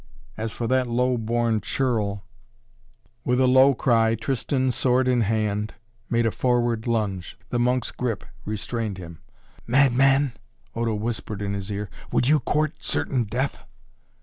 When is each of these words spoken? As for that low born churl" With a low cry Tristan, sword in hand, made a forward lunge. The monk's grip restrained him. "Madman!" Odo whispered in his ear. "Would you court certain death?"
As 0.35 0.51
for 0.51 0.65
that 0.65 0.87
low 0.87 1.15
born 1.15 1.61
churl" 1.61 2.25
With 3.23 3.39
a 3.39 3.45
low 3.45 3.75
cry 3.75 4.15
Tristan, 4.15 4.71
sword 4.71 5.07
in 5.07 5.21
hand, 5.21 5.75
made 6.09 6.25
a 6.25 6.31
forward 6.31 6.87
lunge. 6.87 7.37
The 7.49 7.59
monk's 7.59 7.91
grip 7.91 8.23
restrained 8.43 8.97
him. 8.97 9.19
"Madman!" 9.67 10.33
Odo 10.75 10.95
whispered 10.95 11.39
in 11.39 11.53
his 11.53 11.69
ear. 11.71 11.87
"Would 12.11 12.27
you 12.27 12.39
court 12.39 12.83
certain 12.83 13.25
death?" 13.25 13.63